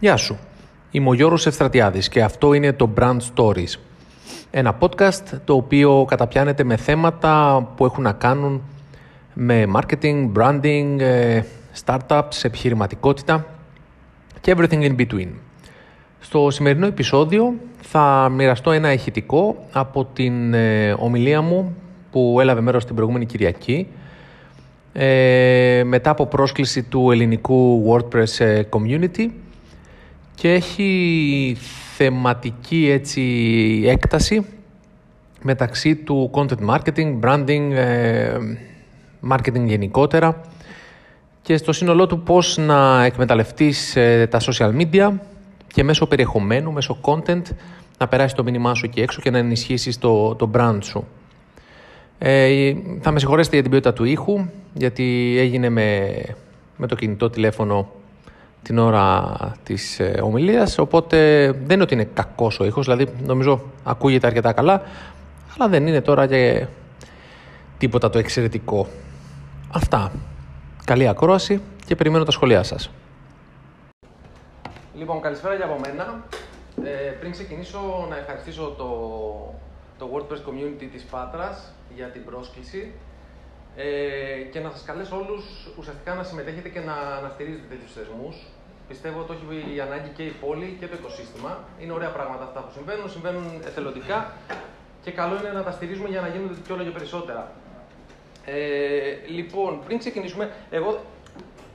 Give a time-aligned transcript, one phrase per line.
[0.00, 0.38] Γεια σου.
[0.90, 3.78] Είμαι ο Γιώργος Ευστρατιάδης και αυτό είναι το Brand Stories.
[4.50, 8.62] Ένα podcast το οποίο καταπιάνεται με θέματα που έχουν να κάνουν
[9.34, 11.42] με marketing, branding, ε,
[11.84, 13.46] startups, επιχειρηματικότητα
[14.40, 15.28] και everything in between.
[16.20, 21.76] Στο σημερινό επεισόδιο θα μοιραστώ ένα ηχητικό από την ε, ομιλία μου
[22.10, 23.86] που έλαβε μέρος την προηγούμενη Κυριακή
[24.92, 29.28] ε, μετά από πρόσκληση του ελληνικού WordPress ε, community
[30.40, 31.56] και έχει
[31.96, 33.22] θεματική έτσι
[33.86, 34.46] έκταση
[35.42, 38.36] μεταξύ του content marketing, branding, ε,
[39.30, 40.40] marketing γενικότερα
[41.42, 43.92] και στο σύνολό του πώς να εκμεταλλευτείς
[44.28, 45.10] τα social media
[45.66, 47.42] και μέσω περιεχομένου, μέσω content
[47.98, 51.06] να περάσει το μήνυμά σου εκεί έξω και να ενισχύσεις το, το brand σου.
[52.18, 56.20] Ε, θα με συγχωρέσετε για την ποιότητα του ήχου, γιατί έγινε με,
[56.76, 57.88] με το κινητό τηλέφωνο
[58.68, 61.16] την ώρα της ε, ομιλίας, οπότε
[61.52, 64.82] δεν είναι ότι είναι κακός ο ήχος, δηλαδή νομίζω ακούγεται αρκετά καλά,
[65.54, 66.66] αλλά δεν είναι τώρα και
[67.78, 68.86] τίποτα το εξαιρετικό.
[69.72, 70.12] Αυτά.
[70.84, 72.90] Καλή ακρόαση και περιμένω τα σχόλιά σας.
[74.94, 76.24] Λοιπόν, καλησπέρα για από μένα.
[76.84, 78.88] Ε, πριν ξεκινήσω να ευχαριστήσω το,
[79.98, 82.92] το WordPress community της Πάτρας για την πρόσκληση
[83.76, 85.44] ε, και να σας καλέσω όλους
[85.78, 88.36] ουσιαστικά να συμμετέχετε και να, να στηρίζετε τέτοιους θεσμούς.
[88.88, 91.58] Πιστεύω ότι έχει η ανάγκη και η πόλη και το οικοσύστημα.
[91.80, 94.32] Είναι ωραία πράγματα αυτά που συμβαίνουν, συμβαίνουν εθελοντικά
[95.02, 97.52] και καλό είναι να τα στηρίζουμε για να γίνονται και όλο και περισσότερα.
[98.44, 101.00] Ε, λοιπόν, πριν ξεκινήσουμε, εγώ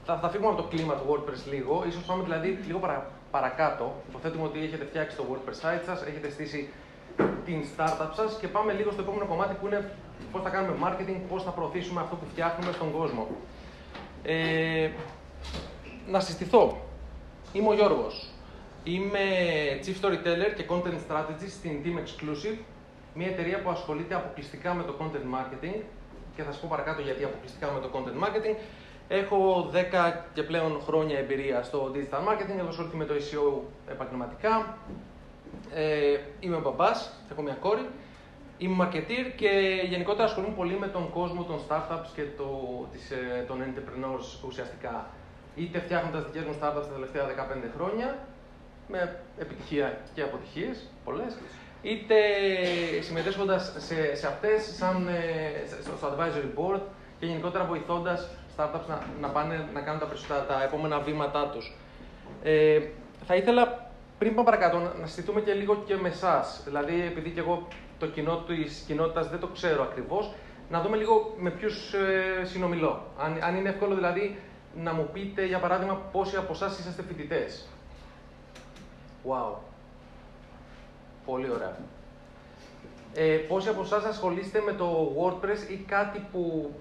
[0.04, 3.94] θα, θα φύγουμε από το κλίμα του WordPress λίγο, ίσως πάμε δηλαδή λίγο παρα, παρακάτω.
[4.08, 6.68] Υποθέτουμε ότι έχετε φτιάξει το WordPress site σας, έχετε στήσει
[7.44, 9.90] την startup σας και πάμε λίγο στο επόμενο κομμάτι που είναι
[10.32, 13.28] πώς θα κάνουμε marketing, πώς θα προωθήσουμε αυτό που φτιάχνουμε στον κόσμο.
[14.22, 14.90] Ε,
[16.10, 16.83] να συστηθώ.
[17.56, 18.30] Είμαι ο Γιώργος.
[18.84, 19.20] Είμαι
[19.84, 22.58] Chief Storyteller και Content Strategist στην Team Exclusive,
[23.14, 25.80] μια εταιρεία που ασχολείται αποκλειστικά με το Content Marketing
[26.36, 28.56] και θα σας πω παρακάτω γιατί αποκλειστικά με το Content Marketing.
[29.08, 33.60] Έχω 10 και πλέον χρόνια εμπειρία στο Digital Marketing, έχω ασχοληθεί με το SEO
[33.92, 34.78] επαγγελματικά,
[35.74, 37.88] ε, είμαι μπαμπάς, έχω μια κόρη.
[38.58, 39.50] Είμαι marketeer και
[39.88, 42.48] γενικότερα ασχολούμαι πολύ με τον κόσμο των startups και το,
[42.92, 45.10] της, ε, των entrepreneurs ουσιαστικά.
[45.56, 47.30] Είτε φτιάχνοντας δικές μου startups τα τελευταία 15
[47.76, 48.18] χρόνια,
[48.88, 51.36] με επιτυχία και αποτυχίες, πολλές,
[51.82, 52.14] είτε
[53.00, 56.80] συμμετέσχοντας σε, σε αυτές σαν ε, στο advisory board
[57.18, 61.76] και γενικότερα βοηθώντας startups να, να, πάνε να κάνουν τα, τα επόμενα βήματά τους.
[62.42, 62.80] Ε,
[63.26, 66.62] θα ήθελα πριν πάμε παρακάτω, να συζητούμε και λίγο και με εσάς.
[66.64, 70.32] Δηλαδή, επειδή και εγώ το κοινό της κοινότητας δεν το ξέρω ακριβώς,
[70.70, 73.02] να δούμε λίγο με ποιους ε, συνομιλώ.
[73.18, 74.38] Αν, αν είναι εύκολο δηλαδή
[74.76, 77.66] να μου πείτε, για παράδειγμα, πόσοι από εσάς είσαστε φοιτητές.
[79.28, 79.54] Wow.
[81.26, 81.76] Πολύ ωραία.
[83.14, 86.74] Ε, πόσοι από εσάς ασχολείστε με το WordPress ή κάτι που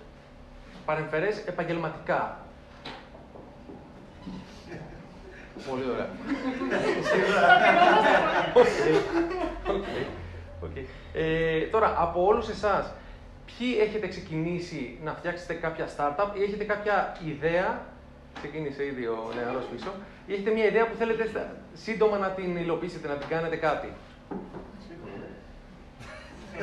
[0.86, 2.38] παρεμφερές επαγγελματικά;
[5.70, 6.10] Πολύ ωραία.
[10.64, 10.84] okay.
[11.14, 12.94] ε, τώρα, από όλους εσάς,
[13.46, 17.82] ποιοι έχετε ξεκινήσει να φτιάξετε κάποια startup ή έχετε κάποια ιδέα,
[18.34, 19.92] ξεκίνησε ήδη ο νεαρός πίσω,
[20.28, 23.90] ή έχετε μια ιδέα που θέλετε σύντομα να την υλοποιήσετε, να την κάνετε κάτι;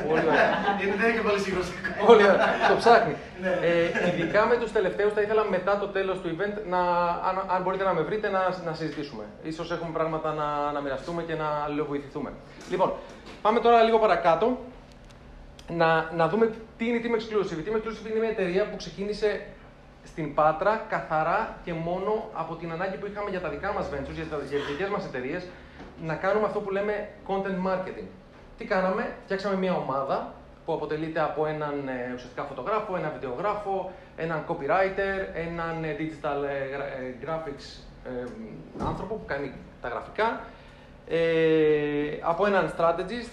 [0.09, 0.51] Πολύ ωραία.
[0.79, 1.69] Δεν είναι και πολύ σίγουρος.
[2.07, 2.39] Πολύ ωραία.
[2.69, 3.15] Το ψάχνει.
[3.43, 3.49] Ναι.
[3.49, 6.81] ε, ειδικά με τους τελευταίους, θα ήθελα μετά το τέλος του event, να,
[7.29, 9.25] αν, αν μπορείτε να με βρείτε, να, να συζητήσουμε.
[9.57, 12.31] σω έχουμε πράγματα να, να μοιραστούμε και να αλληλοβοηθηθούμε.
[12.71, 12.93] Λοιπόν,
[13.43, 14.59] πάμε τώρα λίγο παρακάτω.
[15.77, 17.59] Να, να δούμε τι είναι η Team Exclusive.
[17.59, 19.47] Η Team Exclusive είναι μια εταιρεία που ξεκίνησε
[20.05, 24.15] στην Πάτρα καθαρά και μόνο από την ανάγκη που είχαμε για τα δικά μας ventures,
[24.15, 25.47] για τι δικές μας εταιρείες,
[26.03, 28.07] να κάνουμε αυτό που λέμε content marketing.
[28.59, 34.45] Τι κάναμε, φτιάξαμε μια ομάδα που αποτελείται από έναν ε, ουσιαστικά φωτογράφο, έναν βιντεογράφο, έναν
[34.49, 37.83] copywriter, έναν ε, digital ε, graphics
[38.79, 40.41] άνθρωπο που κάνει τα γραφικά,
[42.23, 43.31] από έναν strategist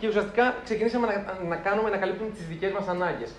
[0.00, 3.30] και ουσιαστικά ξεκινήσαμε να, να κάνουμε να καλύπτουμε τις δικές μας ανάγκες.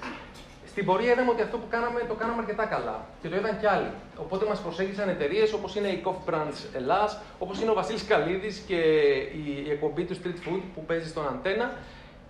[0.66, 3.68] Στην πορεία είδαμε ότι αυτό που κάναμε το κάναμε αρκετά καλά και το είδαν κι
[3.68, 3.90] άλλοι.
[4.18, 8.58] Οπότε μας προσέγγισαν εταιρείες όπως είναι η Coffee Brands Ελλάς, όπως είναι ο Βασίλης Καλίδης
[8.68, 8.80] και
[9.42, 11.72] η εκπομπή του Street Food που παίζει στον Αντένα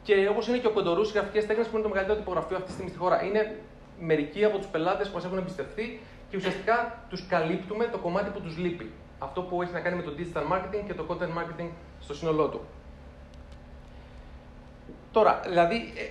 [0.04, 2.74] και όπως είναι και ο Κοντορούς Γραφικές Τέχνες που είναι το μεγαλύτερο τυπογραφείο αυτή τη
[2.74, 3.24] στιγμή στη χώρα.
[3.24, 3.56] Είναι
[4.00, 8.42] μερικοί από τους πελάτες που μας έχουν εμπιστευτεί και ουσιαστικά τους καλύπτουμε το κομμάτι που
[8.42, 8.92] τους λείπει.
[9.20, 11.70] Αυτό που έχει να κάνει με το digital marketing και το content marketing
[12.02, 12.62] στο σύνολό του.
[15.16, 16.10] Τώρα, δηλαδή, ε,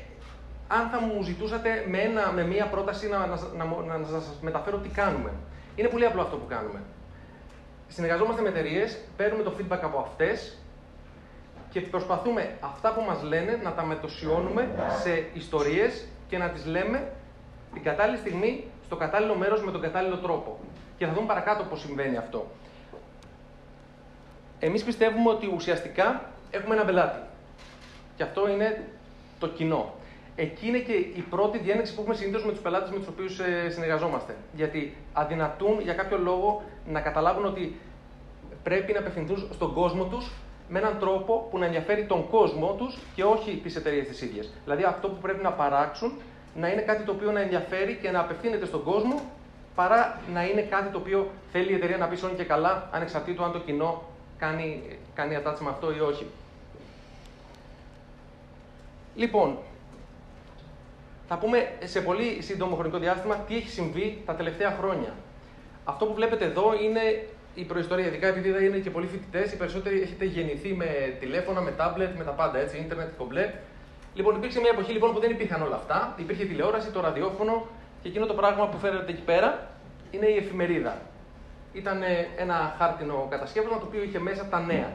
[0.69, 4.79] αν θα μου ζητούσατε με, ένα, με μία πρόταση να, να, να, να σας μεταφέρω
[4.79, 5.31] τι κάνουμε.
[5.77, 6.83] Είναι πολύ απλό αυτό που κάνουμε.
[7.89, 10.59] συνεργαζόμαστε με εταιρείες, παίρνουμε το feedback από αυτές
[11.71, 14.69] και προσπαθούμε αυτά που μας λένε να τα μετοσιώνουμε
[15.03, 17.13] σε ιστορίες και να τις λέμε
[17.73, 20.59] την κατάλληλη στιγμή, στο κατάλληλο μέρος, με τον κατάλληλο τρόπο.
[20.97, 22.47] Και θα δούμε παρακάτω πώς συμβαίνει αυτό.
[24.59, 27.19] Εμείς πιστεύουμε ότι ουσιαστικά έχουμε ένα πελάτη.
[28.17, 28.94] Και αυτό είναι
[29.39, 29.95] το κοινό.
[30.37, 33.39] Εκεί είναι και η πρώτη διένεξη που έχουμε συνήθως με τους πελάτες με τους οποίους
[33.39, 34.37] ε, συνεργαζόμαστε.
[34.53, 37.81] Γιατί αδυνατούν για κάποιο λόγο να καταλάβουν ότι
[38.63, 40.33] πρέπει να απευθυνθούν στον κόσμο τους
[40.69, 44.53] με έναν τρόπο που να ενδιαφέρει τον κόσμο τους και όχι τις εταιρείες τις ίδιες.
[44.65, 46.13] Δηλαδή αυτό που πρέπει να παράξουν
[46.57, 49.21] να είναι κάτι το οποίο να ενδιαφέρει και να απευθύνεται στον κόσμο
[49.75, 53.45] παρά να είναι κάτι το οποίο θέλει η εταιρεία να πει σώνει και καλά, ανεξαρτήτου
[53.45, 54.03] αν το κοινό
[54.39, 54.83] κάνει,
[55.15, 56.27] κάνει attach με αυτό ή όχι.
[59.15, 59.59] Λοιπόν,
[61.29, 65.15] θα πούμε σε πολύ σύντομο χρονικό διάστημα τι έχει συμβεί τα τελευταία χρόνια.
[65.85, 69.57] Αυτό που βλέπετε εδώ είναι η προϊστορία, ειδικά επειδή δεν είναι και πολλοί φοιτητές, οι
[69.57, 73.53] περισσότεροι έχετε γεννηθεί με τηλέφωνα, με τάμπλετ, με τα πάντα έτσι, ίντερνετ, κομπλέ.
[74.15, 76.15] Λοιπόν, υπήρξε μια εποχή λοιπόν, που δεν υπήρχαν όλα αυτά.
[76.19, 77.67] Υπήρχε τηλεόραση, το ραδιόφωνο
[78.03, 79.69] και εκείνο το πράγμα που φέρετε εκεί πέρα
[80.11, 80.97] είναι η εφημερίδα.
[81.73, 82.03] Ήταν
[82.37, 84.93] ένα χάρτινο κατασκεύασμα το οποίο είχε μέσα τα νέα.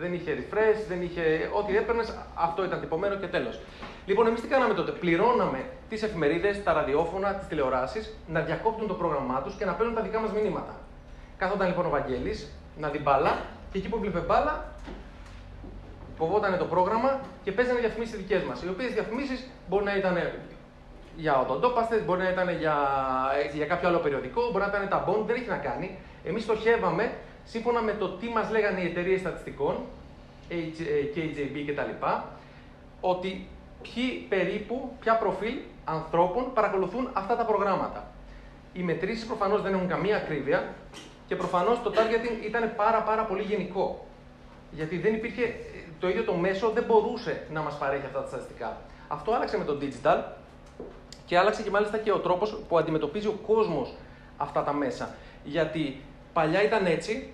[0.00, 1.50] Δεν είχε refresh, δεν είχε.
[1.52, 3.60] Ό,τι έπαιρνες, αυτό ήταν τυπωμένο και τέλος.
[4.06, 8.94] Λοιπόν, εμείς τι κάναμε τότε; Πληρώναμε τις εφημερίδες, τα ραδιόφωνα, τις τηλεοράσεις να διακόπτουν το
[8.94, 10.74] πρόγραμμά τους και να παίρνουν τα δικά μας μηνύματα.
[11.38, 13.38] Κάθονταν λοιπόν ο Βαγγέλης να δει μπάλα
[13.72, 14.72] και εκεί που βλέπει μπάλα,
[16.18, 18.62] κοβόταν το πρόγραμμα και παίζανε διαφημίσεις δικές μας.
[18.62, 20.16] Οι οποίες διαφημίσεις μπορεί να ήταν
[21.16, 22.76] για οδοντόπαστε, μπορεί να ήταν για,
[23.54, 25.98] για κάποιο άλλο περιοδικό, μπορεί να ήταν τα bond, δεν έχει να κάνει.
[26.24, 27.12] Εμείς στοχεύαμε
[27.48, 29.76] σύμφωνα με το τι μας λέγανε οι εταιρείες στατιστικών,
[31.14, 32.06] KJB κτλ.,
[33.00, 33.46] ότι
[33.82, 35.54] ποιοι περίπου, ποια προφίλ
[35.84, 38.10] ανθρώπων παρακολουθούν αυτά τα προγράμματα.
[38.72, 40.74] Οι μετρήσεις προφανώς δεν έχουν καμία ακρίβεια
[41.26, 44.06] και προφανώς το targeting ήταν πάρα, πάρα πολύ γενικό.
[44.70, 45.54] Γιατί δεν υπήρχε,
[46.00, 48.76] το ίδιο το μέσο δεν μπορούσε να μας παρέχει αυτά τα στατιστικά.
[49.08, 50.22] Αυτό άλλαξε με το digital
[51.26, 53.94] και άλλαξε και μάλιστα και ο τρόπος που αντιμετωπίζει ο κόσμος
[54.36, 55.14] αυτά τα μέσα.
[55.44, 56.00] Γιατί
[56.32, 57.32] παλιά ήταν έτσι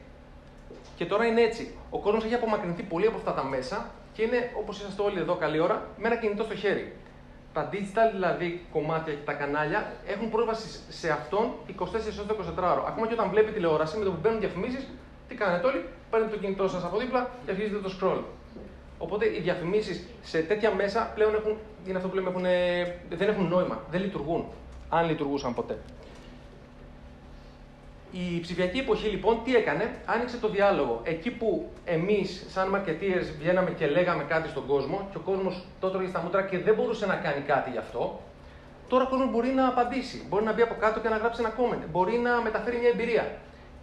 [0.94, 1.74] και τώρα είναι έτσι.
[1.90, 5.34] Ο κόσμος έχει απομακρυνθεί πολύ από αυτά τα μέσα και είναι, όπως είσαστε όλοι εδώ
[5.34, 6.92] καλή ώρα, με ένα κινητό στο χέρι.
[7.52, 12.08] Τα digital δηλαδή κομμάτια και τα κανάλια έχουν πρόσβαση σε αυτόν 24 ώρες
[12.56, 12.84] 24 ώρο.
[12.88, 14.88] Ακόμα και όταν βλέπει τηλεόραση, με το που μπαίνουν διαφημίσεις,
[15.28, 18.22] τι κάνετε όλοι, παίρνετε το κινητό σας από δίπλα και αρχίζετε το scroll.
[18.98, 21.56] Οπότε οι διαφημίσεις σε τέτοια μέσα πλέον έχουν,
[21.86, 22.42] είναι αυτό που λέμε, έχουν,
[23.18, 24.44] δεν έχουν νόημα, δεν λειτουργούν.
[24.88, 25.78] Αν λειτουργούσαν ποτέ.
[28.16, 31.00] Η ψηφιακή εποχή λοιπόν τι έκανε, άνοιξε το διάλογο.
[31.02, 35.86] Εκεί που εμείς, σαν marketeers, βγαίναμε και λέγαμε κάτι στον κόσμο και ο κόσμος το
[35.86, 38.20] έτρωγε στα μούτρα και δεν μπορούσε να κάνει κάτι γι' αυτό,
[38.88, 40.26] τώρα ο κόσμος μπορεί να απαντήσει.
[40.28, 41.82] Μπορεί να μπει από κάτω και να γράψει ένα comment.
[41.90, 43.36] Μπορεί να μεταφέρει μια εμπειρία.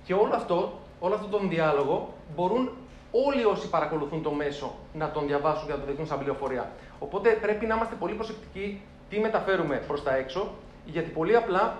[0.04, 2.72] Και όλο αυτό, όλο αυτόν τον διάλογο μπορούν
[3.12, 6.72] όλοι όσοι παρακολουθούν το μέσο να τον διαβάσουν και να το δεχτούν σαν πληροφορία.
[7.00, 10.52] Οπότε πρέπει να είμαστε πολύ προσεκτικοί τι μεταφέρουμε προς τα έξω,
[10.86, 11.78] γιατί πολύ απλά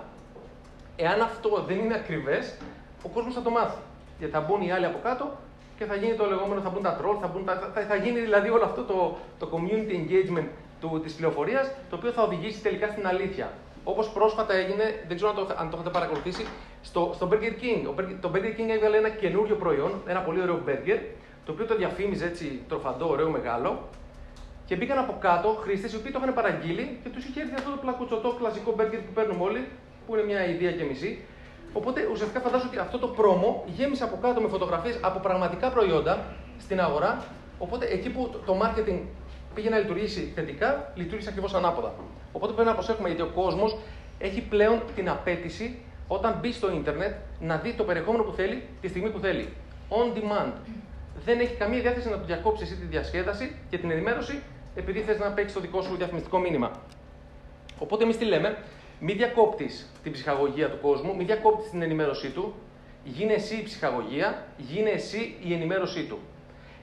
[1.04, 2.44] Εάν αυτό δεν είναι ακριβές,
[3.02, 3.80] ο κόσμος θα το μάθει.
[4.18, 5.24] Γιατί θα μπουν οι άλλοι από κάτω
[5.78, 8.20] και θα γίνει το λεγόμενο, θα μπουν τα troll, θα, μπουν τα, θα, θα γίνει
[8.20, 10.48] δηλαδή όλο αυτό το, το community engagement
[11.02, 13.52] της πληροφορίας, το οποίο θα οδηγήσει τελικά στην αλήθεια.
[13.84, 16.46] Όπως πρόσφατα έγινε, δεν ξέρω αν το, αν το έχετε παρακολουθήσει,
[16.82, 17.80] στο, στο Burger King.
[17.90, 20.98] Ο, το Burger King έβγαλε ένα καινούριο προϊόν, ένα πολύ ωραίο burger,
[21.44, 23.88] το οποίο το διαφήμιζε έτσι τροφαντό, ωραίο, μεγάλο.
[24.66, 27.70] Και μπήκαν από κάτω χρήστες οι οποίοι το είχαν παραγγείλει και τους είχε έρθει αυτό
[27.70, 29.68] το πλακουτσοτό κλασικό burger που παίρνουμε όλοι,
[30.06, 31.24] που είναι μια ιδέα και μισή.
[31.72, 36.24] Οπότε ουσιαστικά φαντάζομαι ότι αυτό το πρόμο γέμισε από κάτω με φωτογραφίες από πραγματικά προϊόντα
[36.58, 37.24] στην αγορά.
[37.58, 38.98] Οπότε εκεί που το marketing
[39.54, 41.94] πήγε να λειτουργήσει θετικά, λειτουργήσε ακριβώς ανάποδα.
[42.32, 43.76] Οπότε πρέπει να προσέχουμε γιατί ο κόσμος
[44.18, 45.78] έχει πλέον την απέτηση
[46.08, 49.48] όταν μπει στο ίντερνετ να δει το περιεχόμενο που θέλει τη στιγμή που θέλει.
[49.88, 50.52] On demand.
[51.24, 54.42] Δεν έχει καμία διάθεση να του διακόψεις εσύ τη διασκέδαση και την ενημέρωση
[54.74, 56.70] επειδή θες να παίξεις το δικό σου διαφημιστικό μήνυμα.
[57.78, 58.58] Οπότε εμείς τι λέμε,
[59.04, 62.54] μην διακόπτεις την ψυχαγωγία του κόσμου, μην διακόπτεις την ενημέρωσή του.
[63.04, 66.18] Γίνε εσύ η ψυχαγωγία, γίνε εσύ η ενημέρωσή του.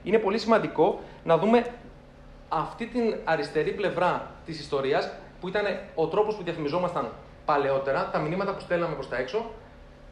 [0.02, 1.66] Είναι πολύ σημαντικό να δούμε
[2.48, 7.12] αυτή την αριστερή πλευρά της ιστορίας που ήταν ο τρόπος που διαφημιζόμασταν
[7.44, 9.50] παλαιότερα, τα μηνύματα που στέλναμε προς τα έξω.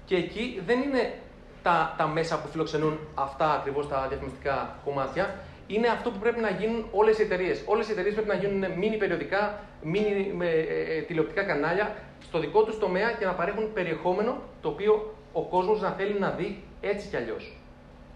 [0.05, 1.15] Και εκεί δεν είναι
[1.63, 5.35] τα, τα μέσα που φιλοξενούν αυτά ακριβώς τα διαφημιστικά κομμάτια,
[5.69, 7.63] είναι αυτό που πρέπει να γίνουν όλες οι εταιρείες.
[7.67, 12.39] Όλες οι εταιρείες πρέπει να γίνουν μίνι περιοδικά, μίνι με, ε, ε, τηλεοπτικά κανάλια στο
[12.39, 16.63] δικό τους τομέα και να παρέχουν περιεχόμενο το οποίο ο κόσμος να θέλει να δει
[16.81, 17.57] έτσι κι αλλιώς.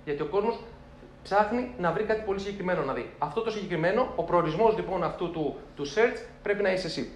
[0.05, 0.59] Γιατί ο κόσμος
[1.23, 3.11] ψάχνει να βρει κάτι πολύ συγκεκριμένο να δει.
[3.19, 7.13] Αυτό το συγκεκριμένο, ο προορισμός λοιπόν αυτού του, του search πρέπει να είσαι εσύ.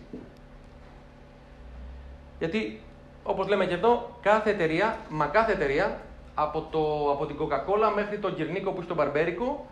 [2.39, 2.81] Γιατί,
[3.23, 6.01] όπως λέμε και εδώ, κάθε εταιρεία, μα κάθε εταιρεία
[6.35, 9.67] από, το, από την Coca-Cola μέχρι τον Κυρνίκο που έχει τον Μπαρμπέρικο,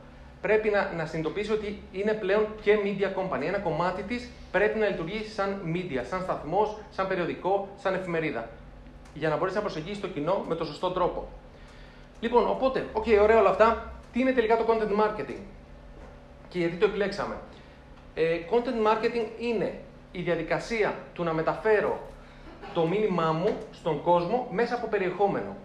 [0.47, 3.43] πρέπει να, να συνειδητοποιήσει ότι είναι πλέον και media company.
[3.43, 8.49] Ένα κομμάτι της πρέπει να λειτουργεί σαν media, σαν σταθμός, σαν περιοδικό, σαν εφημερίδα.
[9.15, 11.29] Για να μπορέσει να προσεγγίσει το κοινό με τον σωστό τρόπο.
[12.21, 13.93] Λοιπόν, οπότε, οκ, okay, ωραία όλα αυτά.
[14.13, 15.41] Τι είναι τελικά το content marketing;
[16.49, 17.35] Και γιατί το επιλέξαμε;
[18.15, 19.81] Ε, content marketing είναι
[20.13, 22.01] η διαδικασία του να μεταφέρω
[22.75, 25.57] το μήνυμά μου στον κόσμο μέσα από περιεχόμενο.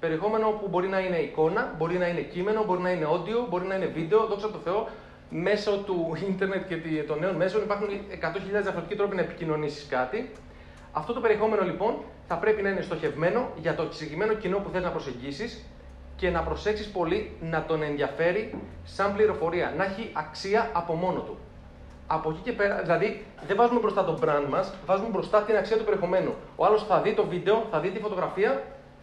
[0.00, 3.66] Περιεχόμενο που μπορεί να είναι εικόνα, μπορεί να είναι κείμενο, μπορεί να είναι audio, μπορεί
[3.66, 4.26] να είναι βίντεο.
[4.26, 4.88] Δόξα τω Θεώ,
[5.30, 10.30] μέσω του ίντερνετ και των νέων μέσων υπάρχουν 100.000 διαφορετικοί τρόποι να επικοινωνήσεις κάτι.
[10.92, 11.94] Αυτό το περιεχόμενο λοιπόν
[12.28, 15.64] θα πρέπει να είναι στοχευμένο για το συγκεκριμένο κοινό που θέλει να προσεγγίσεις
[16.16, 21.38] και να προσέξεις πολύ να τον ενδιαφέρει σαν πληροφορία, να έχει αξία από μόνο του.
[22.06, 25.76] Από εκεί και πέρα, δηλαδή δεν βάζουμε μπροστά το brand μας, βάζουμε μπροστά την αξία
[25.76, 26.34] του περιεχομένου.
[26.56, 28.62] Ο άλλος θα δει το βίντεο, θα δει τη φωτογραφία,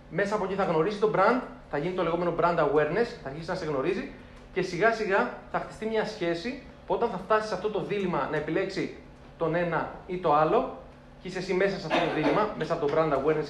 [0.10, 3.50] μέσα από εκεί θα γνωρίσει το brand, θα γίνει το λεγόμενο brand awareness, θα αρχίσει
[3.50, 4.12] να σε γνωρίζει
[4.54, 8.28] και σιγά σιγά θα χτιστεί μια σχέση που όταν θα φτάσεις σε αυτό το δίλημα
[8.32, 8.98] να επιλέξει
[9.38, 10.78] τον ένα ή το άλλο,
[11.22, 13.48] και είσαι εσύ μέσα σε αυτό το δίλημα, μέσα από το brand awareness,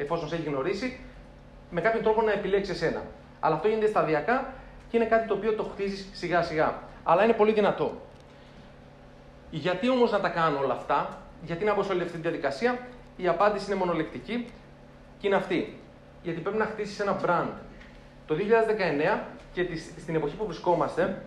[0.00, 1.00] εφόσον σε έχει γνωρίσει,
[1.70, 3.02] με κάποιον τρόπο να επιλέξεις εσένα.
[3.40, 4.52] Αλλά αυτό γίνεται σταδιακά
[4.90, 6.82] και είναι κάτι το οποίο το χτίζεις σιγά σιγά.
[7.04, 8.00] Αλλά είναι πολύ δυνατό.
[9.50, 12.78] Γιατί όμως να τα κάνω όλα αυτά, γιατί να μπω σε όλη αυτή τη διαδικασία,
[13.16, 14.50] η απάντηση είναι μονολεκτική
[15.18, 15.78] και είναι αυτή.
[16.22, 17.50] Γιατί πρέπει να χτίσεις ένα brand.
[18.26, 18.34] Το
[19.14, 19.20] 2019
[19.52, 19.66] και
[19.98, 21.22] στην εποχή που βρισκόμαστε,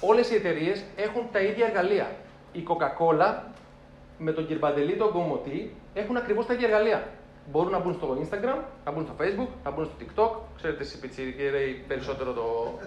[0.00, 2.10] όλες οι εταιρείες έχουν τα ίδια εργαλεία.
[2.52, 3.34] Η Coca-Cola
[4.18, 7.08] με τον Κυρμπαντελή, τον Κομωτή, έχουν ακριβώς τα ίδια εργαλεία.
[7.50, 10.30] Μπορούν να μπουν στο Instagram, να μπουν στο Facebook, να μπουν στο TikTok.
[10.56, 12.78] Ξέρετε, εσύ πιτσιρικέρεοι περισσότερο το,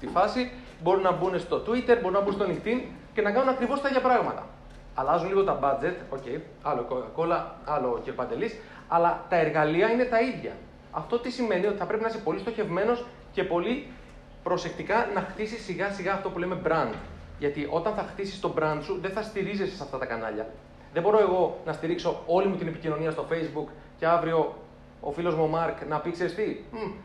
[0.00, 0.52] τη φάση.
[0.82, 2.80] Μπορούν να μπουν στο Twitter, μπορούν να μπουν στο LinkedIn
[3.14, 4.46] και να κάνουν ακριβώς τα ίδια πράγματα.
[4.94, 8.50] Αλλάζουν λίγο τα budget, okay, άλλο Coca-Cola, άλλο και Παντελή,
[8.88, 10.52] αλλά τα εργαλεία είναι τα ίδια.
[10.90, 13.86] Αυτό τι σημαίνει ότι θα πρέπει να είσαι πολύ στοχευμένος και πολύ
[14.42, 16.94] προσεκτικά να χτίσεις σιγά σιγά αυτό που λέμε brand.
[17.38, 20.46] Γιατί όταν θα χτίσεις το brand σου, δεν θα στηρίζεσαι σε αυτά τα κανάλια.
[20.92, 24.54] Δεν μπορώ εγώ να στηρίξω όλη μου την επικοινωνία στο Facebook και αύριο
[25.00, 26.56] ο φίλος μου ο Μάρκ να πει: Ξέρεις τι,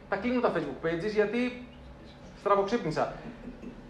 [0.09, 1.67] θα κλείνω τα Facebook pages γιατί
[2.39, 3.13] στραβοξύπνησα.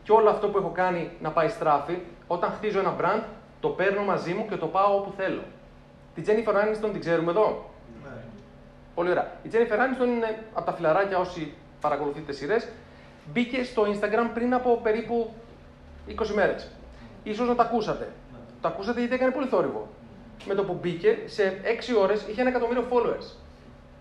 [0.03, 1.97] Και όλο αυτό που έχω κάνει να πάει στράφη,
[2.27, 3.23] όταν χτίζω ένα brand,
[3.59, 5.41] το παίρνω μαζί μου και το πάω όπου θέλω.
[6.15, 7.69] Τη Jennifer Aniston την ξέρουμε εδώ.
[8.95, 9.01] Ναι.
[9.01, 9.31] Πολύ ωραία.
[9.43, 12.67] Η Jennifer Aniston είναι από τα φιλαράκια όσοι παρακολουθείτε σειρές.
[13.33, 15.33] Μπήκε στο Instagram πριν από περίπου
[16.07, 16.71] 20 μέρες.
[17.23, 18.03] Ίσως να τα ακούσατε.
[18.31, 18.37] Ναι.
[18.61, 19.87] Τα ακούσατε γιατί έκανε πολύ θόρυβο.
[20.45, 23.27] Με το που μπήκε, σε 6 ώρες είχε ένα εκατομμύριο followers.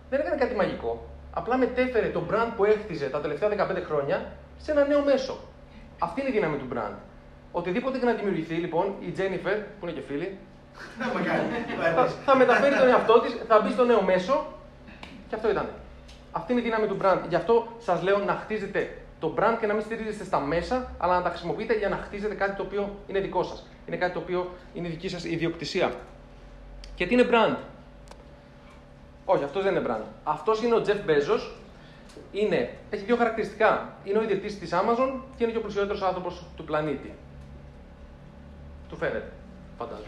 [0.09, 1.05] Δεν έκανε κάτι μαγικό.
[1.33, 5.37] Απλά μετέφερε το brand που έχτιζε τα τελευταία 15 χρόνια σε ένα νέο μέσο.
[5.99, 6.95] Αυτή είναι η δύναμη του brand.
[7.51, 10.37] Οτιδήποτε και να δημιουργηθεί, λοιπόν, η Jennifer, που είναι και φίλη,
[11.95, 14.45] θα, θα μεταφέρει τον εαυτό της, θα μπει στο νέο μέσο
[15.35, 15.69] και αυτό ήταν.
[16.31, 17.19] Αυτή είναι η δύναμη του brand.
[17.29, 21.15] Γι' αυτό σας λέω να χτίζετε το brand και να μην στηρίζεστε στα μέσα, αλλά
[21.15, 23.65] να τα χρησιμοποιείτε για να χτίζετε κάτι το οποίο είναι δικό σας.
[23.87, 25.93] Είναι κάτι το οποίο είναι δική σας ιδιοκτησία.
[26.95, 27.55] Και τι είναι brand;
[29.25, 30.03] Όχι, αυτός δεν είναι brand.
[30.23, 31.51] Αυτός είναι ο Jeff Bezos.
[32.31, 33.93] Είναι, έχει δύο χαρακτηριστικά.
[34.03, 37.13] Είναι ο ιδρυτή της Amazon και είναι και ο πλουσιότερος άνθρωπος του πλανήτη.
[38.89, 39.31] Του φαίνεται,
[39.77, 40.07] φαντάζομαι.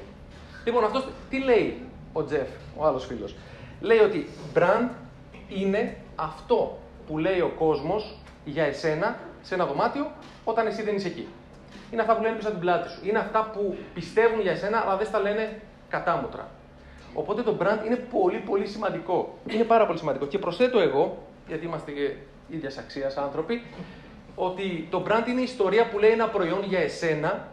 [0.65, 1.81] Λοιπόν, αυτός τι λέει
[2.13, 3.35] ο Τζεφ, ο άλλος φίλος;
[3.81, 4.89] Λέει ότι brand
[5.47, 6.77] είναι αυτό
[7.07, 10.11] που λέει ο κόσμος για εσένα σε ένα δωμάτιο
[10.43, 11.27] όταν εσύ δεν είσαι εκεί.
[11.91, 12.99] Είναι αυτά που λένε πίσω από την πλάτη σου.
[13.03, 16.47] Είναι αυτά που πιστεύουν για εσένα, αλλά δεν στα λένε κατάμοτρα.
[17.13, 19.37] Οπότε το brand είναι πολύ πολύ σημαντικό.
[19.49, 20.25] Είναι πάρα πολύ σημαντικό.
[20.25, 22.15] Και προσθέτω εγώ, γιατί είμαστε και
[22.49, 23.61] ίδιας αξίας άνθρωποι,
[24.35, 27.47] ότι το brand είναι η ιστορία που λέει ένα προϊόν για εσένα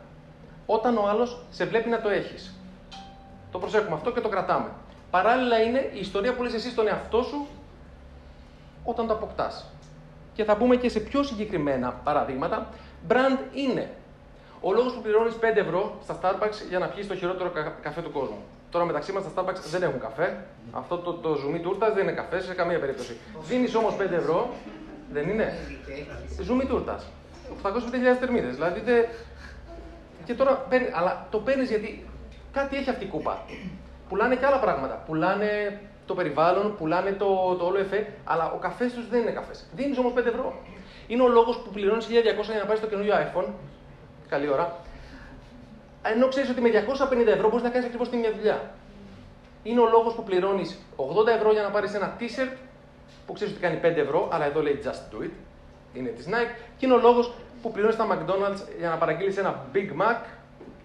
[0.66, 2.54] όταν ο άλλος σε βλέπει να το έχεις.
[3.52, 4.68] Το προσέχουμε αυτό και το κρατάμε.
[5.10, 7.46] Παράλληλα είναι η ιστορία που λες εσύ στον εαυτό σου
[8.84, 9.64] όταν το αποκτάς.
[10.34, 12.68] Και θα πούμε και σε πιο συγκεκριμένα παραδείγματα.
[13.08, 13.90] Brand είναι
[14.60, 18.12] ο λόγος που πληρώνεις 5 ευρώ στα Starbucks για να πιεις το χειρότερο καφέ του
[18.12, 18.38] κόσμου.
[18.70, 20.44] Τώρα μεταξύ μας τα Starbucks δεν έχουν καφέ.
[20.72, 23.16] Αυτό το, το ζουμί τούρτας δεν είναι καφέ σε καμία περίπτωση.
[23.48, 24.50] Δίνεις όμως 5 ευρώ,
[25.12, 25.52] δεν είναι.
[26.40, 27.06] Ζουμί τούρτας.
[27.62, 27.70] 850.000
[28.20, 28.48] τερμίδε.
[28.48, 29.04] Δηλαδή δεν.
[30.24, 32.06] Και τώρα παίρνει, αλλά το παίρνεις γιατί
[32.52, 33.44] κάτι έχει αυτή η κούπα.
[34.08, 34.94] Πουλάνε και άλλα πράγματα.
[35.06, 39.66] Πουλάνε το περιβάλλον, πουλάνε το, το όλο εφέ, αλλά ο καφές τους δεν είναι καφές.
[39.74, 40.54] Δίνεις όμως 5 ευρώ.
[41.06, 42.10] Είναι ο λόγος που πληρώνεις 1200
[42.44, 43.46] για να πάρεις το καινούριο iPhone.
[44.28, 44.76] Καλή ώρα
[46.04, 48.70] ενώ ξέρεις ότι με 250 ευρώ μπορείς να κάνεις ακριβώς την ίδια δουλειά.
[49.62, 52.56] Είναι ο λόγος που πληρώνεις 80 ευρώ για να πάρεις ένα t-shirt
[53.26, 55.30] που ξέρεις ότι κάνει 5 ευρώ, αλλά εδώ λέει just do it,
[55.92, 59.64] είναι της Nike, και είναι ο λόγος που πληρώνεις στα McDonald's για να παραγγείλεις ένα
[59.74, 60.16] Big Mac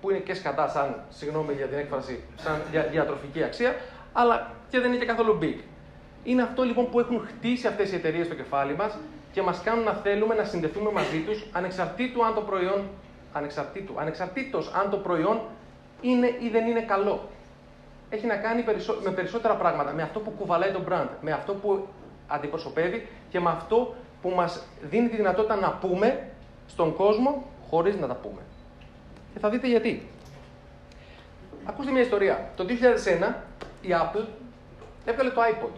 [0.02, 3.76] που είναι και σκατά, σαν, συγγνώμη για την έκφραση, σαν για, διατροφική αξία,
[4.14, 5.58] αλλά και δεν είναι και καθόλου big.
[6.24, 8.98] Είναι αυτό λοιπόν που έχουν χτίσει αυτές οι εταιρείες στο κεφάλι μας
[9.32, 12.84] και μας κάνουν να θέλουμε να συνδεθούμε μαζί τους ανεξαρτήτου αν το προϊόν.
[13.34, 15.42] Ανεξαρτήτου, ανεξαρτήτως αν το προϊόν
[16.02, 17.30] είναι ή δεν είναι καλό.
[18.10, 18.64] Έχει να κάνει
[19.04, 19.94] με περισσότερα πράγματα.
[19.94, 21.88] Με αυτό που κουβαλάει το brand, με αυτό που
[22.28, 26.30] αντιπροσωπεύει και με αυτό που μας δίνει τη δυνατότητα να πούμε
[26.68, 28.42] στον κόσμο χωρίς να τα πούμε.
[29.34, 30.08] Και θα δείτε γιατί.
[31.66, 32.50] Ακούστε μια ιστορία.
[32.56, 32.66] Το
[33.30, 33.36] 2001
[33.82, 34.26] η Apple
[35.06, 35.74] έβγαλε το iPod.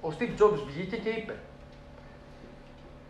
[0.00, 1.34] Ο Steve Jobs βγήκε και είπε.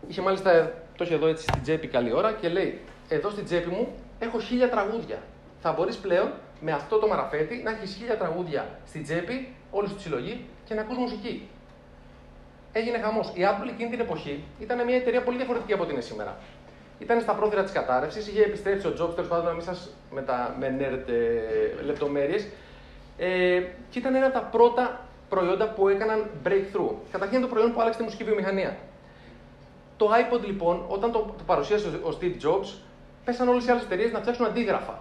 [0.07, 3.69] Είχε μάλιστα, το είχε εδώ έτσι στην τσέπη καλή ώρα και λέει εδώ στην τσέπη
[3.69, 3.87] μου
[4.19, 5.17] έχω χίλια τραγούδια.
[5.61, 10.01] Θα μπορείς πλέον με αυτό το μαραφέτη να έχεις χίλια τραγούδια στην τσέπη, όλη στη
[10.01, 11.47] συλλογή και να ακούς μουσική.
[12.71, 13.27] Έγινε χαμός.
[13.27, 16.37] Η Apple εκείνη την εποχή ήταν μια εταιρεία πολύ διαφορετική από ό,τι είναι σήμερα
[17.03, 20.21] ήταν στα πρόθυρα της κατάρρευσης, είχε επιστρέψει ο Jobs, τέλος πάντων, να μην σας με,
[20.21, 22.47] τα, με nerd ε, λεπτομέρειες.
[23.17, 26.95] Ε, και ήταν ένα από τα πρώτα προϊόντα που έκαναν breakthrough.
[27.11, 28.77] Καταρχήν το προϊόν που άλλαξε τη μουσική βιομηχανία.
[29.97, 32.69] Το iPod λοιπόν, όταν το, το παρουσίασε ο Steve Jobs,
[33.25, 34.99] πέσαν όλες οι άλλες εταιρείες να φτιάξουν αντίγραφα.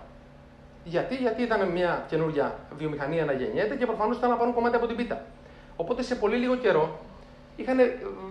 [0.84, 4.86] Γιατί, γιατί ήταν μια καινούργια βιομηχανία να γεννιέται και προφανώς ήταν να πάρουν κομμάτι από
[4.86, 5.24] την πίτα.
[5.76, 6.98] Οπότε σε πολύ λίγο καιρό
[7.56, 7.78] είχαν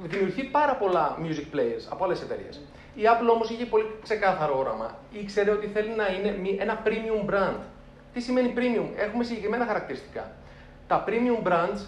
[0.04, 2.60] δημιουργηθεί πάρα πολλά music players από άλλες εταιρείες.
[2.96, 4.98] Η Apple όμως είχε πολύ ξεκάθαρο όραμα.
[5.12, 7.60] Ήξερε ότι θέλει να είναι ένα premium brand.
[8.14, 10.32] Τι σημαίνει premium, έχουμε συγκεκριμένα χαρακτηριστικά.
[10.92, 11.82] Τα premium brands,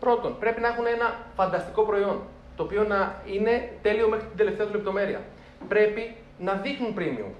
[0.00, 2.22] πρώτον, πρέπει να έχουν ένα φανταστικό προϊόν,
[2.56, 5.20] το οποίο να είναι τέλειο μέχρι την τελευταία του λεπτομέρεια.
[5.68, 7.32] Πρέπει να δείχνουν premium.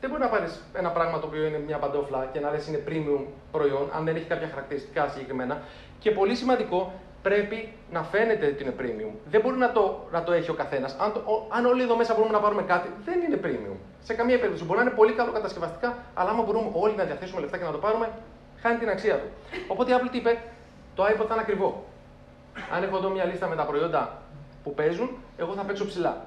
[0.00, 2.82] Δεν μπορεί να πάρεις ένα πράγμα το οποίο είναι μια παντόφλα και να λες είναι
[2.88, 5.62] premium προϊόν, αν δεν έχει κάποια χαρακτηριστικά συγκεκριμένα.
[5.98, 9.12] Και πολύ σημαντικό, πρέπει να φαίνεται ότι είναι premium.
[9.30, 10.96] Δεν μπορεί να το, να το έχει ο καθένας.
[11.00, 11.12] Αν,
[11.48, 13.76] αν όλοι εδώ μέσα μπορούμε να πάρουμε κάτι, δεν είναι premium.
[14.02, 14.64] Σε καμία περίπτωση.
[14.64, 17.70] Μπορεί να είναι πολύ καλό κατασκευαστικά, αλλά άμα μπορούμε όλοι να διαθέσουμε λεφτά και να
[17.70, 18.08] το πάρουμε,
[18.62, 19.28] χάνει την αξία του.
[19.68, 20.42] Οπότε η Apple τι είπε,
[20.94, 21.84] το iPod θα είναι ακριβό.
[22.74, 24.22] Αν έχω εδώ μια λίστα με τα προϊόντα
[24.62, 26.26] που παίζουν, εγώ θα παίξω ψηλά.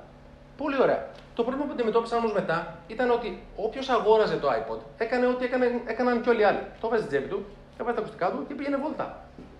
[0.57, 1.07] Πολύ ωραία.
[1.35, 5.81] Το πρόβλημα που αντιμετώπισαν όμως μετά ήταν ότι όποιος αγόραζε το iPod έκανε ό,τι έκανε,
[5.85, 6.63] έκαναν και όλοι οι άλλοι.
[6.81, 7.45] Το βάζει στην τσέπη του,
[7.79, 9.05] έβαζε τα ακουστικά του και πήγαινε βόλτα.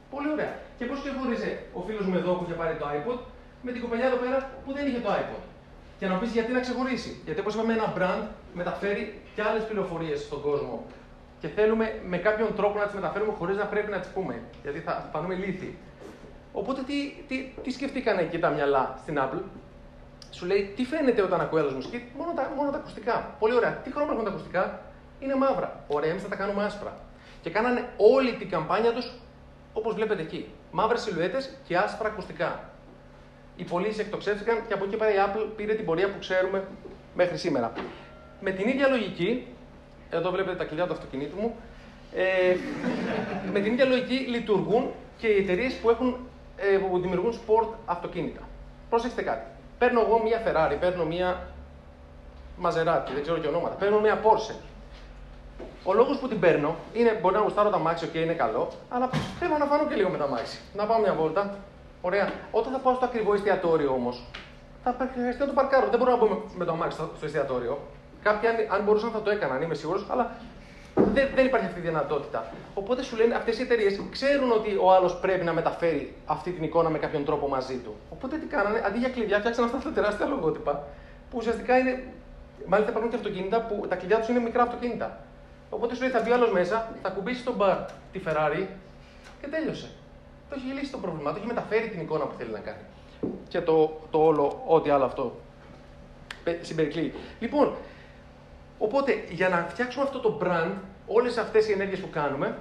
[0.10, 0.54] Πολύ ωραία.
[0.78, 3.20] Και πώς ξεχώριζε ο φίλος μου εδώ που είχε πάρει το iPod
[3.62, 5.44] με την κοπελιά εδώ πέρα που δεν είχε το iPod.
[6.00, 7.22] Και να πεις γιατί να ξεχωρίσει.
[7.26, 10.86] Γιατί όπως είπαμε, ένα brand μεταφέρει και άλλες πληροφορίες στον κόσμο.
[11.40, 14.42] Και θέλουμε με κάποιον τρόπο να τις μεταφέρουμε χωρίς να πρέπει να τις πούμε.
[14.62, 15.78] Γιατί θα φανούμε λύθοι.
[16.52, 19.42] Οπότε τι, τι, τι σκεφτήκανε εκεί τα μυαλά στην Apple;
[20.32, 23.36] Σου λέει τι φαίνεται όταν ακούει άλλος μουσική, μόνο τα, μόνο τα ακουστικά.
[23.40, 23.72] Πολύ ωραία.
[23.72, 24.82] Τι χρώμα έχουν τα ακουστικά,
[25.20, 25.84] είναι μαύρα.
[25.88, 26.98] Ωραία, εμείς θα τα κάνουμε άσπρα.
[27.42, 29.12] Και κάνανε όλη την καμπάνια τους
[29.74, 30.50] όπως βλέπετε εκεί.
[30.72, 32.70] Μαύρες σιλουέτες και άσπρα ακουστικά.
[33.56, 36.64] Οι πωλήσει εκτοξεύτηκαν και από εκεί πέρα η Apple πήρε την πορεία που ξέρουμε
[37.16, 37.74] μέχρι σήμερα.
[38.42, 39.48] Με την ίδια λογική,
[40.16, 41.56] εδώ βλέπετε τα κλειδιά του αυτοκινήτου μου,
[42.16, 42.56] ε,
[43.52, 48.42] με την ίδια λογική λειτουργούν και οι εταιρείες που, ε, που δημιουργούν sport αυτοκίνητα.
[48.90, 49.46] Πρόσεξτε κάτι.
[49.78, 51.48] Παίρνω εγώ μία Ferrari, παίρνω μία
[52.64, 54.56] Maserati, δεν ξέρω και ονόματα, παίρνω μία Porsche.
[55.84, 59.10] Ο λόγος που την παίρνω είναι μπορεί να γουστάρω τα μάξι, και είναι καλό, αλλά
[59.40, 60.60] θέλω να φανώ και λίγο με τα μάξι.
[60.74, 61.56] Να πάω μια βόλτα.
[62.02, 62.32] Ωραία.
[62.52, 64.24] Όταν θα πάω στο ακριβό εστιατόριο όμως,
[64.84, 65.88] θα χρειαστεί να το παρκάρω.
[65.90, 67.80] Δεν μπορώ να μπω με το αμάξι στο εστιατόριο.
[68.28, 70.36] Κάποιοι, αν μπορούσαν, θα το έκαναν, είμαι σίγουρος, αλλά
[70.96, 72.52] δεν, δεν υπάρχει αυτή η δυνατότητα.
[72.74, 76.64] Οπότε σου λένε αυτές οι εταιρείες ξέρουν ότι ο άλλος πρέπει να μεταφέρει αυτή την
[76.64, 77.96] εικόνα με κάποιον τρόπο μαζί του.
[78.10, 80.88] Οπότε τι κάνανε, αντί για κλειδιά, φτιάξαν αυτά τα τεράστια λογότυπα
[81.30, 82.04] που ουσιαστικά είναι.
[82.66, 85.20] Μάλιστα υπάρχουν και αυτοκίνητα που τα κλειδιά τους είναι μικρά αυτοκίνητα.
[85.70, 87.78] Οπότε σου λέει θα μπει άλλος μέσα, θα κουμπίσει τον μπαρ
[88.12, 88.66] τη Ferrari
[89.42, 89.90] και τέλειωσε.
[90.50, 92.84] Το έχει λύσει το πρόβλημα, το έχει μεταφέρει την εικόνα που θέλει να κάνει.
[93.48, 95.36] Και το, το όλο, ό,τι άλλο αυτό
[96.62, 97.14] συμπερικλεί.
[97.40, 97.74] Λοιπόν,
[98.78, 100.72] οπότε για να φτιάξουμε αυτό το brand,
[101.08, 102.58] όλες αυτές οι ενέργειες που κάνουμε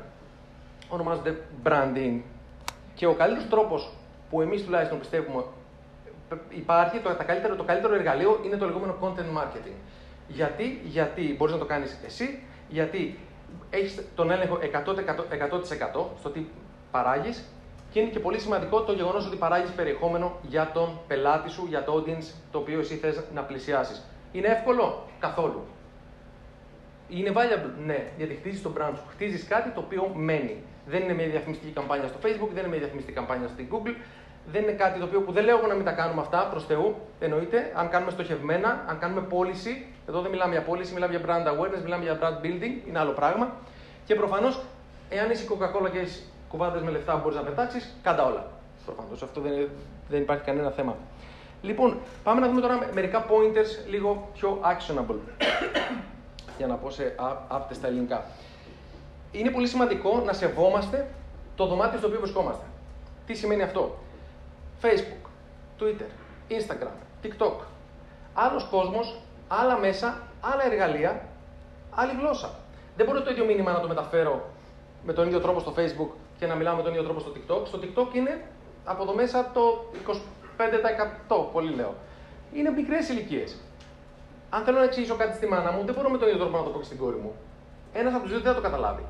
[0.89, 2.21] ονομάζονται branding.
[2.95, 3.93] Και ο καλύτερος τρόπος
[4.31, 5.45] που εμείς τουλάχιστον πιστεύουμε
[6.49, 9.77] υπάρχει, το, το, καλύτερο, το καλύτερο εργαλείο είναι το λεγόμενο content marketing.
[10.29, 13.19] Γιατί, γιατί μπορείς να το κάνεις εσύ, γιατί
[13.71, 14.69] έχεις τον έλεγχο 100%,
[15.99, 16.47] 100% στο τι
[16.91, 17.45] παράγεις
[17.91, 21.85] και είναι και πολύ σημαντικό το γεγονός ότι παράγεις περιεχόμενο για τον πελάτη σου, για
[21.85, 24.03] το audience το οποίο εσύ θες να πλησιάσεις.
[24.33, 25.63] Είναι εύκολο; Καθόλου.
[27.17, 27.75] Είναι valuable?
[27.85, 29.05] Ναι, γιατί χτίζεις το brand σου.
[29.11, 30.63] Χτίζεις κάτι το οποίο μένει.
[30.87, 33.95] Δεν είναι μια διαφημιστική καμπάνια στο Facebook, δεν είναι μια διαφημιστική καμπάνια στην Google,
[34.53, 36.67] δεν είναι κάτι το οποίο που δεν λέω εγώ να μην τα κάνουμε αυτά προς
[36.67, 36.95] Θεού.
[37.21, 39.87] Εννοείται, αν κάνουμε στοχευμένα, αν κάνουμε πώληση.
[40.09, 43.11] Εδώ δεν μιλάμε για πώληση, μιλάμε για brand awareness, μιλάμε για brand building, είναι άλλο
[43.11, 43.57] πράγμα.
[44.05, 44.61] Και προφανώς,
[45.09, 48.47] εάν είσαι Coca-Cola και έχεις κουβάδες με λεφτά που μπορείς να πετάξεις, κάντα όλα.
[48.85, 49.69] Προφανώς, αυτό δεν,
[50.09, 50.97] δεν υπάρχει κανένα θέμα.
[51.63, 55.47] Λοιπόν, πάμε να δούμε τώρα μερικά pointers λίγο πιο actionable.
[56.57, 57.15] Για να πω σε
[57.49, 58.25] άπτε στα ελληνικά.
[59.33, 61.09] Είναι πολύ σημαντικό να σεβόμαστε
[61.57, 62.65] το δωμάτιο στο οποίο βρισκόμαστε.
[63.27, 63.99] Τι σημαίνει αυτό;
[64.83, 65.29] Facebook,
[65.81, 66.11] Twitter,
[66.51, 67.55] Instagram, TikTok.
[68.35, 71.29] Άλλος κόσμος, άλλα μέσα, άλλα εργαλεία,
[71.91, 72.51] άλλη γλώσσα.
[72.97, 74.51] Δεν μπορώ το ίδιο μήνυμα να το μεταφέρω
[75.05, 77.67] με τον ίδιο τρόπο στο Facebook και να μιλάω με τον ίδιο τρόπο στο TikTok.
[77.67, 78.45] Στο TikTok είναι
[78.85, 79.85] από εδώ μέσα το
[81.29, 81.95] 25% πολύ λέω.
[82.53, 83.57] Είναι μικρές ηλικίες.
[84.55, 86.63] Αν θέλω να εξηγήσω κάτι στη μάνα μου, δεν μπορώ με τον ίδιο τρόπο να
[86.63, 87.33] το πω και στην κόρη μου.
[87.93, 89.05] Ένας από τους δύο δεν θα το καταλάβει.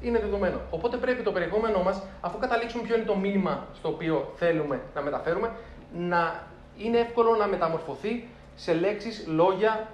[0.00, 0.60] Είναι δεδομένο.
[0.70, 5.02] Οπότε πρέπει το περιεχόμενό μας, αφού καταλήξουμε ποιο είναι το μήνυμα στο οποίο θέλουμε να
[5.02, 5.50] μεταφέρουμε,
[5.94, 6.42] να
[6.76, 9.88] είναι εύκολο να μεταμορφωθεί σε λέξεις, λόγια,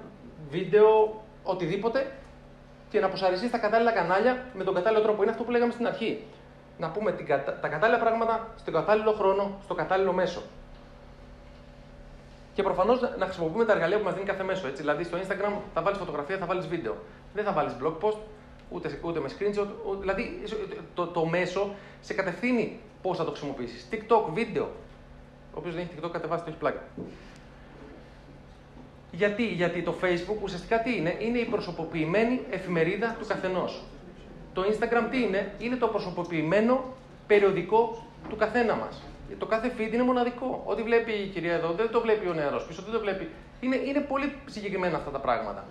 [0.50, 2.12] βίντεο, οτιδήποτε
[2.90, 5.22] και να αποσαριστεί στα κατάλληλα κανάλια με τον κατάλληλο τρόπο.
[5.22, 6.24] Είναι αυτό που λέγαμε στην αρχή.
[6.78, 7.26] Να πούμε την,
[7.60, 10.42] τα κατάλληλα πράγματα στον κατάλληλο χρόνο, στο κατάλληλο μέσο.
[12.56, 14.66] Και προφανώς να χρησιμοποιούμε τα εργαλεία που μας δίνει κάθε μέσο.
[14.66, 14.82] Έτσι.
[14.82, 16.96] Δηλαδή στο Instagram θα βάλεις φωτογραφία, θα βάλεις βίντεο.
[17.34, 18.16] Δεν θα βάλεις blog post,
[18.70, 19.66] ούτε, ούτε με screenshot.
[19.88, 20.42] Ούτε, δηλαδή
[20.94, 23.88] το, το μέσο σε κατευθύνει πώς θα το χρησιμοποιήσεις.
[23.90, 24.64] TikTok, βίντεο.
[24.64, 26.82] Ο οποίος δεν έχει TikTok, κατεβάσει το έχει πλάκα.
[29.10, 33.82] Γιατί, γιατί το Facebook ουσιαστικά τι είναι, είναι η προσωποποιημένη εφημερίδα του καθενός.
[34.52, 36.84] Το Instagram τι είναι, είναι το προσωποποιημένο
[37.26, 39.02] περιοδικό του καθένα μας.
[39.38, 40.62] Το κάθε feed είναι μοναδικό.
[40.64, 43.28] Ό,τι βλέπει η κυρία εδώ δεν το βλέπει ο νεαρός πίσω, δεν το βλέπει.
[43.60, 45.64] Είναι, είναι πολύ συγκεκριμένα αυτά τα πράγματα.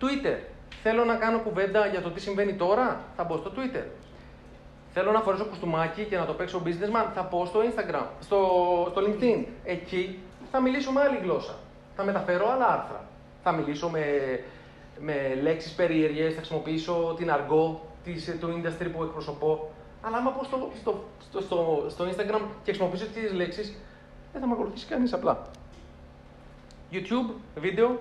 [0.00, 0.38] Twitter.
[0.82, 3.84] Θέλω να κάνω κουβέντα για το τι συμβαίνει τώρα, θα μπω στο Twitter.
[4.92, 8.38] Θέλω να φορέσω κουστούμάκι και να το παίξω businessman, θα πω στο Instagram, στο,
[8.90, 9.44] στο LinkedIn.
[9.64, 10.18] Εκεί
[10.50, 11.54] θα μιλήσω με άλλη γλώσσα.
[11.96, 13.04] Θα μεταφέρω άλλα άρθρα.
[13.42, 14.04] Θα μιλήσω με,
[15.00, 19.70] με λέξεις περίεργες, θα χρησιμοποιήσω την αργό της, του industry που εκπροσωπώ.
[20.06, 23.76] Αλλά άμα πω στο, στο, στο, στο, στο Instagram και χρησιμοποιήσω τις λέξεις,
[24.32, 25.42] δεν θα με ακολουθήσει κανείς απλά.
[26.92, 27.98] YouTube, βίντεο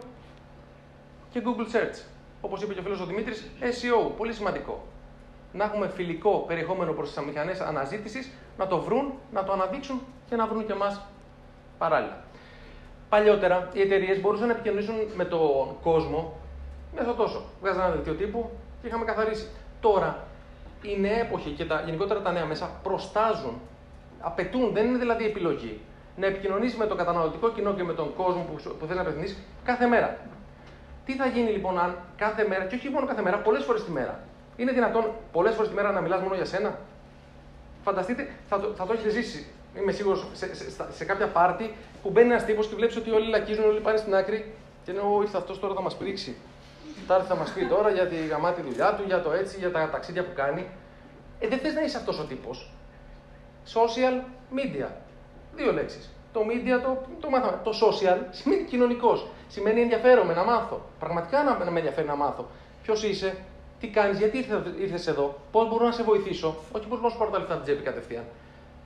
[1.32, 2.04] και Google Search.
[2.42, 4.84] Όπως είπε και ο φίλος ο Δημήτρης, SEO, πολύ σημαντικό.
[5.54, 10.36] Να έχουμε φιλικό περιεχόμενο προς τις μηχανές αναζήτησης, να το βρουν, να το αναδείξουν και
[10.36, 11.02] να βρουν και εμάς
[11.78, 12.24] παράλληλα.
[13.10, 16.36] Παλιότερα οι εταιρείες μπορούσαν να επικοινωνήσουν με τον κόσμο
[16.96, 17.44] μέσα τόσο.
[17.62, 18.50] Βγάζανε ένα δελτίο τύπου
[18.82, 19.50] και είχαμε καθαρίσει.
[19.80, 20.28] Τώρα
[20.88, 23.62] η νέα εποχή και τα, γενικότερα τα νέα μέσα προστάζουν,
[24.20, 25.82] απαιτούν, δεν είναι δηλαδή επιλογή,
[26.16, 29.38] να επικοινωνήσει με το καταναλωτικό κοινό και με τον κόσμο που, που θέλει να απευθυνήσει
[29.64, 30.18] κάθε μέρα.
[31.06, 33.92] Τι θα γίνει λοιπόν αν κάθε μέρα, και όχι μόνο κάθε μέρα, πολλές φορές τη
[33.92, 34.20] μέρα.
[34.56, 36.80] Είναι δυνατόν πολλές φορές τη μέρα να μιλάς μόνο για σένα;
[37.84, 39.48] Φανταστείτε, θα το, θα το έχετε ζήσει.
[39.78, 43.12] Είμαι σίγουρος σε, σε, σε, σε κάποια πάρτι που μπαίνει ένας τύπος και βλέπεις ότι
[43.12, 44.54] όλοι λακίζουν, όλοι πάνε στην άκρη
[44.86, 46.36] και είναι, Ω, ήρθε αυτός τώρα θα μας πρίξει.
[47.08, 49.90] Θα θα μας πει τώρα για τη γαμάτη δουλειά του, για το έτσι, για τα
[49.90, 50.68] ταξίδια που κάνει.
[51.40, 52.72] Ε, δεν θες να είσαι αυτός ο τύπος.
[53.74, 54.22] Social
[54.56, 54.88] media.
[55.56, 56.14] Δύο λέξεις.
[56.34, 57.60] Το media το, το μάθαμε.
[57.64, 59.28] Το social σημαίνει κοινωνικός.
[59.48, 60.82] Σημαίνει ενδιαφέρομαι να μάθω.
[61.00, 62.48] Πραγματικά να, να με ενδιαφέρει να μάθω.
[62.84, 63.36] Ποιος είσαι,
[63.80, 64.46] τι κάνεις, γιατί
[64.80, 66.56] ήρθες εδώ, πώς μπορώ να σε βοηθήσω.
[66.72, 68.24] Όχι πώ να σου πάρω τα λεφτά την τσέπη κατευθείαν.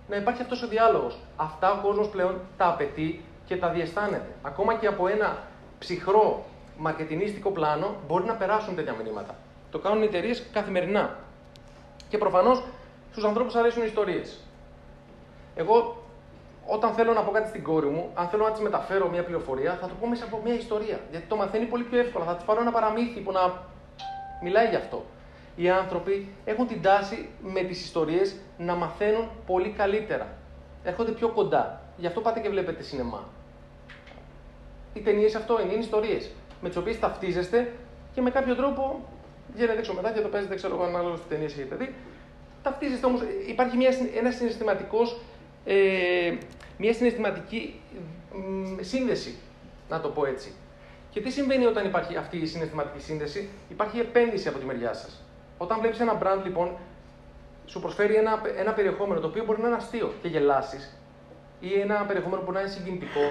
[0.09, 1.17] Να υπάρχει αυτός ο διάλογος.
[1.35, 4.29] Αυτά ο κόσμος πλέον τα απαιτεί και τα διαισθάνεται.
[4.41, 5.37] Ακόμα και από ένα
[5.79, 6.45] ψυχρό
[6.77, 9.35] μαρκετινίστικο πλάνο μπορεί να περάσουν τέτοια μηνύματα.
[9.71, 11.17] Το κάνουν οι εταιρείες καθημερινά.
[12.09, 12.63] Και προφανώς
[13.11, 14.39] στους ανθρώπους αρέσουν οι ιστορίες.
[15.55, 16.03] Εγώ,
[16.65, 19.77] όταν θέλω να πω κάτι στην κόρη μου, αν θέλω να της μεταφέρω μια πληροφορία,
[19.81, 20.99] θα το πω μέσα από μια ιστορία.
[21.11, 22.25] Γιατί το μαθαίνει πολύ πιο εύκολα.
[22.25, 23.63] Θα της πάρω ένα παραμύθι που να
[24.43, 25.05] μιλάει γι' αυτό.
[25.55, 30.27] Οι άνθρωποι έχουν την τάση με τις ιστορίες να μαθαίνουν πολύ καλύτερα.
[30.83, 31.81] Έρχονται πιο κοντά.
[31.97, 33.23] Γι' αυτό πάτε και βλέπετε σινεμά.
[34.93, 36.31] Οι ταινίες αυτό είναι, είναι ιστορίες
[36.61, 37.73] με τις οποίες ταυτίζεστε
[38.13, 39.05] και με κάποιο τρόπο
[39.53, 41.93] βγαίνετε έξω μετά και το παίζετε, ξέρω εγώ, ανάλογα στις ταινίες έχετε δει.
[42.63, 45.19] Ταυτίζεστε όμως, υπάρχει μια, ένας συναισθηματικός,
[45.65, 46.35] ε,
[46.77, 47.81] μια συναισθηματική
[48.79, 49.35] ε, σύνδεση,
[49.89, 50.53] να το πω έτσι.
[51.09, 55.23] Και τι συμβαίνει όταν υπάρχει αυτή η συναισθηματική σύνδεση, υπάρχει επένδυση από τη μεριά σας.
[55.57, 56.71] Όταν βλέπεις ένα brand, λοιπόν,
[57.65, 60.97] σου προσφέρει ένα, ένα περιεχόμενο το οποίο μπορεί να είναι αστείο και γελάσεις,
[61.59, 63.21] ή ένα περιεχόμενο που μπορεί να είναι συγκινητικό,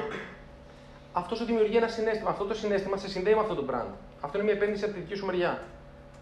[1.18, 2.30] αυτός σου δημιουργεί ένα συνέστημα.
[2.30, 3.92] Αυτό το συνέστημα σε συνδέει με αυτό το brand.
[4.20, 5.62] Αυτό είναι μια επένδυση από τη δική σου μεριά.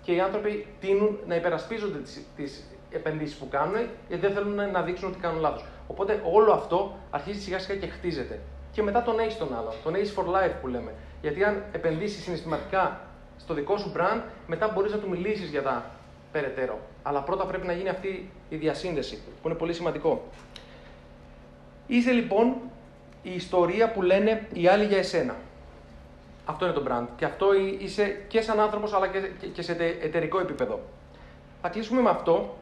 [0.02, 1.98] Και οι άνθρωποι τείνουν να υπερασπίζονται
[2.36, 3.74] τις επενδύσεις που κάνουν,
[4.08, 5.64] γιατί δεν θέλουν να δείξουν ότι κάνουν λάθος.
[5.86, 8.40] Οπότε όλο αυτό αρχίζει σιγά σιγά και χτίζεται.
[8.72, 9.74] Και μετά τον έχεις τον άλλο.
[9.82, 10.92] Τον έχεις for life που λέμε.
[11.20, 13.00] Γιατί αν επενδύσεις συναισθηματικά
[13.38, 15.90] στο δικό σου brand, μετά μπορείς να του μιλήσεις για τα
[16.32, 16.78] περαιτέρω.
[17.02, 20.22] Αλλά πρώτα πρέπει να γίνει αυτή η διασύνδεση, που είναι πολύ σημαντικό.
[21.86, 22.54] Είσαι λοιπόν
[23.24, 25.36] η ιστορία που λένε οι άλλοι για εσένα.
[26.44, 27.06] Αυτό είναι το brand.
[27.16, 27.46] Και αυτό
[27.78, 29.06] είσαι και σαν άνθρωπος, αλλά
[29.52, 30.80] και σε εταιρικό επίπεδο.
[31.62, 32.56] Θα κλείσουμε με αυτό.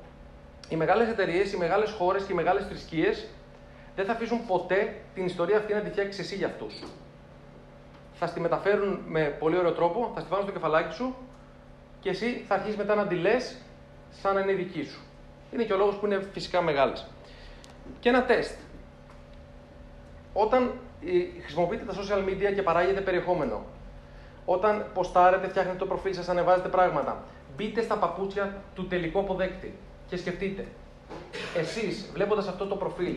[0.68, 3.26] Οι μεγάλες εταιρείες, οι μεγάλες χώρες και οι μεγάλες θρησκείες
[3.96, 6.82] δεν θα αφήσουν ποτέ την ιστορία αυτή να τη φτιάξεις εσύ για αυτούς.
[8.14, 11.14] Θα στη μεταφέρουν με πολύ ωραίο τρόπο, θα στη βάλουν στο κεφαλάκι σου
[12.00, 13.56] και εσύ θα αρχίσεις μετά να τη λες
[14.10, 15.00] σαν να είναι δική σου.
[15.52, 17.06] Είναι και ο λόγος που είναι φυσικά μεγάλες.
[18.00, 18.58] Και ένα τεστ.
[20.32, 20.72] Όταν
[21.04, 23.64] ε, χρησιμοποιείτε τα social media και παράγετε περιεχόμενο,
[24.44, 27.22] όταν ποστάρετε, φτιάχνετε το προφίλ σας, ανεβάζετε πράγματα,
[27.56, 29.74] μπείτε στα παπούτσια του τελικού αποδέκτη
[30.08, 30.66] και σκεφτείτε,
[31.56, 33.16] εσείς βλέποντας αυτό το προφίλ,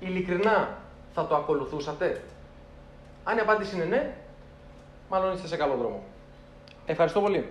[0.00, 0.78] ειλικρινά
[1.14, 2.22] θα το ακολουθούσατε;
[3.24, 4.14] Αν η απάντηση είναι ναι,
[5.10, 6.02] μάλλον είστε σε καλό δρόμο.
[6.86, 7.48] Ευχαριστώ πολύ.